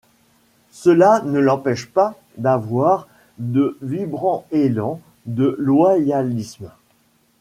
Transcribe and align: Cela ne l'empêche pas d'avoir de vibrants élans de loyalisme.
Cela 0.71 1.21
ne 1.23 1.37
l'empêche 1.39 1.87
pas 1.87 2.15
d'avoir 2.39 3.07
de 3.37 3.77
vibrants 3.83 4.47
élans 4.51 4.99
de 5.27 5.55
loyalisme. 5.59 6.71